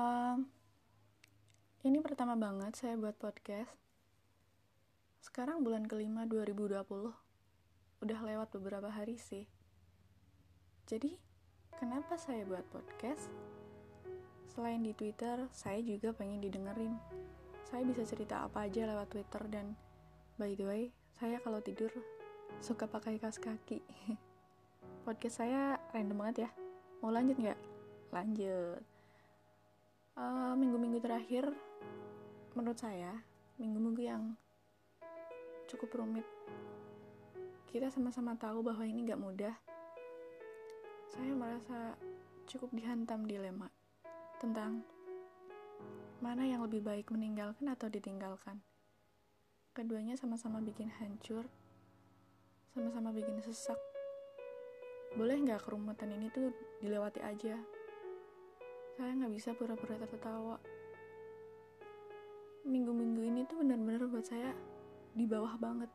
[0.00, 0.48] Um,
[1.84, 3.68] ini pertama banget saya buat podcast.
[5.20, 6.80] Sekarang bulan kelima 2020.
[8.00, 9.44] Udah lewat beberapa hari sih.
[10.88, 11.20] Jadi,
[11.76, 13.28] kenapa saya buat podcast?
[14.48, 16.96] Selain di Twitter, saya juga pengen didengerin.
[17.68, 19.76] Saya bisa cerita apa aja lewat Twitter dan
[20.40, 20.82] by the way,
[21.20, 21.92] saya kalau tidur
[22.64, 23.84] suka pakai kaos kaki.
[25.04, 26.50] podcast saya random banget ya.
[27.04, 27.60] Mau lanjut nggak?
[28.12, 28.91] Lanjut
[30.12, 31.44] minggu minggu-minggu terakhir
[32.52, 33.16] menurut saya
[33.56, 34.36] minggu-minggu yang
[35.68, 36.26] cukup rumit
[37.72, 39.56] kita sama-sama tahu bahwa ini gak mudah.
[41.08, 41.96] Saya merasa
[42.44, 43.72] cukup dihantam dilema
[44.36, 44.84] tentang
[46.20, 48.60] mana yang lebih baik meninggalkan atau ditinggalkan.
[49.72, 51.48] Keduanya sama-sama bikin hancur
[52.76, 53.80] sama-sama bikin sesak.
[55.16, 56.52] Boleh nggak kerumutan ini tuh
[56.84, 57.56] dilewati aja
[58.92, 60.56] saya nggak bisa pura-pura tertawa.
[62.68, 64.52] Minggu-minggu ini tuh benar-benar buat saya
[65.16, 65.88] di bawah banget.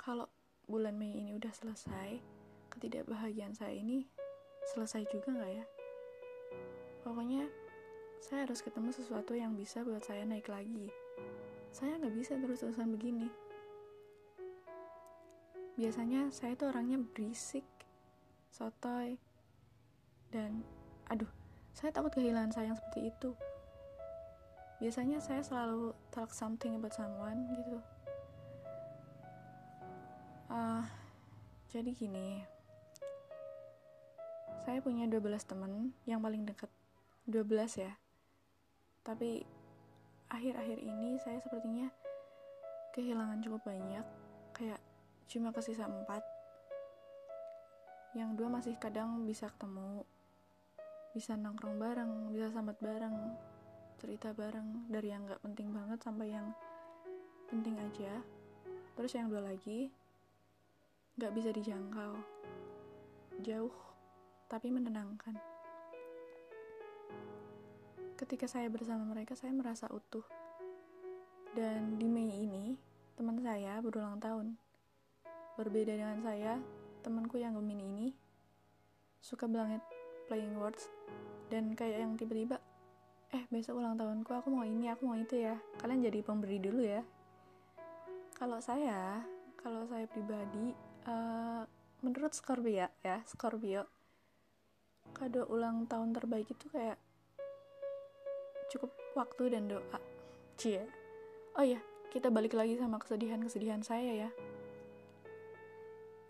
[0.00, 0.26] Kalau
[0.64, 2.20] bulan Mei ini udah selesai
[2.72, 4.08] ketidakbahagiaan saya ini
[4.74, 5.64] selesai juga nggak ya?
[7.04, 7.44] Pokoknya
[8.18, 10.90] saya harus ketemu sesuatu yang bisa buat saya naik lagi.
[11.70, 13.28] Saya nggak bisa terus-terusan begini.
[15.78, 17.64] Biasanya saya tuh orangnya berisik
[18.50, 19.20] sotoy
[20.34, 20.66] dan
[21.06, 21.30] aduh
[21.78, 23.30] saya takut kehilangan sayang seperti itu.
[24.82, 27.78] Biasanya saya selalu talk something about someone gitu.
[30.50, 30.82] Uh,
[31.70, 32.42] jadi gini,
[34.66, 36.66] saya punya 12 teman yang paling dekat.
[37.30, 37.46] 12
[37.78, 37.94] ya.
[39.06, 39.46] Tapi
[40.34, 41.94] akhir-akhir ini saya sepertinya
[42.90, 44.02] kehilangan cukup banyak.
[44.50, 44.82] Kayak
[45.30, 48.18] cuma kesisa 4.
[48.18, 50.02] Yang dua masih kadang bisa ketemu,
[51.18, 53.34] bisa nongkrong bareng bisa sambat bareng
[53.98, 56.54] cerita bareng dari yang nggak penting banget sampai yang
[57.50, 58.22] penting aja.
[58.94, 59.90] Terus yang dua lagi
[61.18, 62.14] nggak bisa dijangkau.
[63.42, 63.74] Jauh
[64.46, 65.34] tapi menenangkan.
[68.14, 70.22] Ketika saya bersama mereka saya merasa utuh.
[71.58, 72.78] Dan di Mei ini
[73.18, 74.54] teman saya berulang tahun.
[75.58, 76.62] Berbeda dengan saya
[77.02, 78.08] temanku yang Gemini ini
[79.18, 79.82] suka banget
[80.28, 80.92] playing words
[81.48, 82.60] dan kayak yang tiba-tiba
[83.28, 85.56] eh besok ulang tahunku aku mau ini aku mau itu ya.
[85.80, 87.02] Kalian jadi pemberi dulu ya.
[88.36, 89.24] Kalau saya
[89.58, 90.72] kalau saya pribadi
[91.08, 91.64] uh,
[92.04, 93.84] menurut Scorpio ya Scorpio
[95.16, 97.00] kado ulang tahun terbaik itu kayak
[98.70, 99.98] cukup waktu dan doa.
[100.60, 100.84] Cie.
[101.58, 104.30] Oh ya kita balik lagi sama kesedihan-kesedihan saya ya.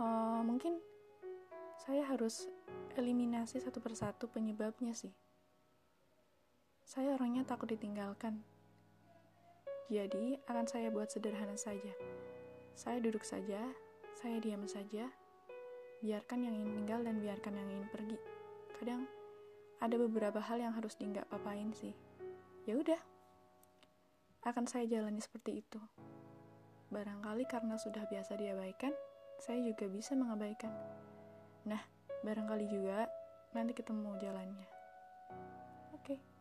[0.00, 0.82] Uh, mungkin
[1.82, 2.46] saya harus
[2.94, 5.10] eliminasi satu persatu penyebabnya sih.
[6.86, 8.38] Saya orangnya takut ditinggalkan.
[9.90, 11.90] Jadi, akan saya buat sederhana saja.
[12.78, 13.66] Saya duduk saja,
[14.14, 15.10] saya diam saja,
[16.06, 18.18] biarkan yang ingin tinggal dan biarkan yang ingin pergi.
[18.78, 19.02] Kadang
[19.82, 21.98] ada beberapa hal yang harus di nggak papain sih.
[22.62, 23.02] Ya udah,
[24.46, 25.82] akan saya jalani seperti itu.
[26.94, 28.94] Barangkali karena sudah biasa diabaikan,
[29.42, 30.70] saya juga bisa mengabaikan.
[31.68, 31.82] Nah,
[32.26, 33.06] barangkali juga
[33.54, 34.66] nanti ketemu jalannya.
[35.94, 36.18] Oke.
[36.18, 36.31] Okay.